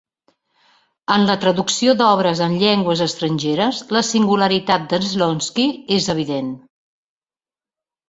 [1.15, 6.53] En la traducció d'obres en llengües estrangeres, la singularitat de Shlonsky és evident.